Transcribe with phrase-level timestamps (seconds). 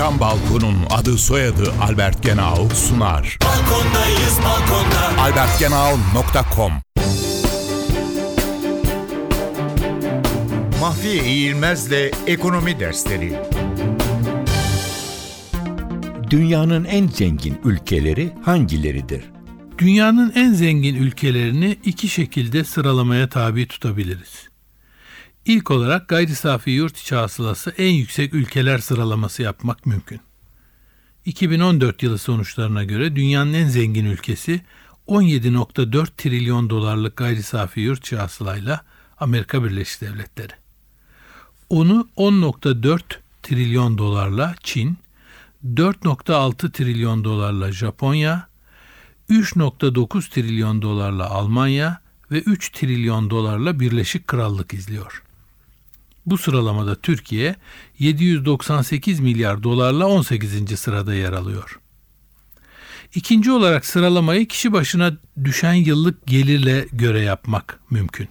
[0.00, 3.38] Cam Balkon'un adı soyadı Albert Genau sunar.
[3.44, 5.22] Balkondayız balkonda.
[5.22, 6.72] albertgenau.com
[10.80, 13.42] Mahfiye İğilmez'le Ekonomi Dersleri
[16.30, 19.24] Dünyanın en zengin ülkeleri hangileridir?
[19.78, 24.48] Dünyanın en zengin ülkelerini iki şekilde sıralamaya tabi tutabiliriz.
[25.44, 30.20] İlk olarak gayri safi yurt içi hasılası en yüksek ülkeler sıralaması yapmak mümkün.
[31.24, 34.60] 2014 yılı sonuçlarına göre dünyanın en zengin ülkesi
[35.08, 38.80] 17.4 trilyon dolarlık gayri safi yurt içi hasılayla
[39.18, 40.52] Amerika Birleşik Devletleri.
[41.68, 43.00] Onu 10.4
[43.42, 44.98] trilyon dolarla Çin,
[45.74, 48.48] 4.6 trilyon dolarla Japonya,
[49.30, 52.00] 3.9 trilyon dolarla Almanya
[52.30, 55.22] ve 3 trilyon dolarla Birleşik Krallık izliyor.
[56.30, 57.56] Bu sıralamada Türkiye
[57.98, 60.80] 798 milyar dolarla 18.
[60.80, 61.80] sırada yer alıyor.
[63.14, 65.12] İkinci olarak sıralamayı kişi başına
[65.44, 68.28] düşen yıllık gelirle göre yapmak mümkün.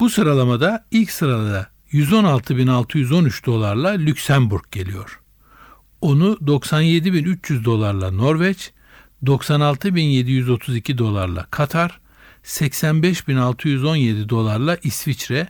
[0.00, 5.20] Bu sıralamada ilk sırada 116.613 dolarla Lüksemburg geliyor.
[6.00, 8.72] Onu 97.300 dolarla Norveç,
[9.24, 12.00] 96.732 dolarla Katar,
[12.44, 15.48] 85.617 dolarla İsviçre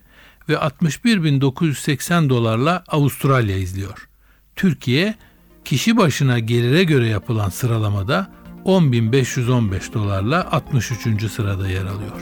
[0.50, 4.08] ve 61.980 dolarla Avustralya izliyor.
[4.56, 5.14] Türkiye
[5.64, 8.30] kişi başına gelire göre yapılan sıralamada
[8.64, 11.32] 10.515 dolarla 63.
[11.32, 12.20] sırada yer alıyor.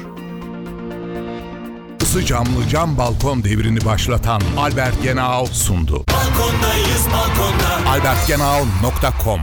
[2.03, 6.05] Isı camlı cam balkon devrini başlatan Albert Genau sundu.
[6.13, 7.91] Balkondayız balkonda.
[7.91, 9.41] albertgenau.com